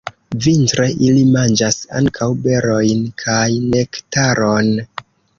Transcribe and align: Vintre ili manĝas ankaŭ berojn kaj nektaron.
Vintre 0.43 0.85
ili 1.07 1.25
manĝas 1.33 1.75
ankaŭ 1.99 2.29
berojn 2.45 3.03
kaj 3.25 3.43
nektaron. 3.75 4.73